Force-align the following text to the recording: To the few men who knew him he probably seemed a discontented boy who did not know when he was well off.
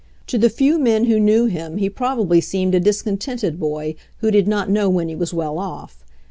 To 0.25 0.39
the 0.39 0.49
few 0.49 0.79
men 0.79 1.03
who 1.05 1.19
knew 1.19 1.45
him 1.45 1.77
he 1.77 1.87
probably 1.87 2.41
seemed 2.41 2.73
a 2.73 2.79
discontented 2.79 3.59
boy 3.59 3.93
who 4.17 4.31
did 4.31 4.47
not 4.47 4.67
know 4.67 4.89
when 4.89 5.09
he 5.09 5.15
was 5.15 5.31
well 5.31 5.59
off. 5.59 6.03